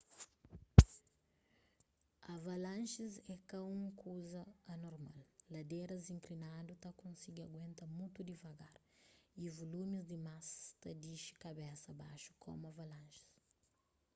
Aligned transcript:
avalanjis 2.35 3.15
é 3.33 3.35
ka 3.49 3.59
un 3.73 3.83
kuza 4.01 4.43
anormal 4.73 5.19
ladéras 5.53 6.05
inklinadu 6.17 6.73
ta 6.83 6.89
konsigi 7.01 7.41
aguenta 7.43 7.83
mutu 7.97 8.19
divagar 8.31 8.75
y 9.43 9.45
vulumis 9.55 10.07
dimas 10.11 10.47
ta 10.81 10.89
dixi 11.01 11.31
kabesa 11.43 11.89
baxu 12.01 12.31
komu 12.43 12.63
avanlanjis 12.71 13.29